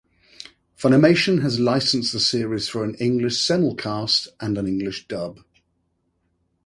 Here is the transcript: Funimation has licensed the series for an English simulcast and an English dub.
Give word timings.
Funimation 0.75 1.43
has 1.43 1.59
licensed 1.59 2.11
the 2.11 2.19
series 2.19 2.67
for 2.67 2.83
an 2.83 2.95
English 2.95 3.35
simulcast 3.37 4.29
and 4.39 4.57
an 4.57 4.65
English 4.65 5.07
dub. 5.07 5.41